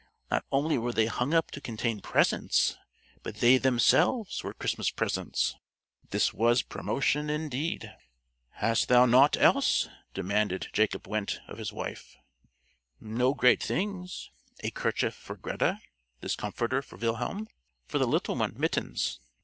[0.31, 2.75] Not only were they hung up to contain presents,
[3.21, 5.53] but they themselves were Christmas gifts!
[6.09, 7.93] This was promotion indeed.
[8.53, 12.17] "Hast thou naught else?" demanded Jacob Wendte of his wife.
[12.99, 15.79] "No great things; a kerchief for Greta,
[16.19, 17.45] this comforter for Wilhelm,
[17.85, 19.19] for the little one, mittens.